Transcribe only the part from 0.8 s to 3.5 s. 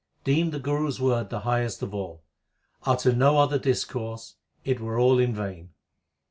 s word the highest of all; Utter no